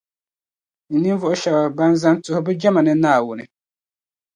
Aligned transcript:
Ni 0.89 0.97
ninvuɣu 1.01 1.35
shεba 1.41 1.63
ban 1.77 1.91
zani 2.01 2.17
n-tuhi 2.17 2.39
bɛ 2.45 2.51
jama 2.61 2.81
ni 2.81 2.93
Naawuni. 2.95 3.45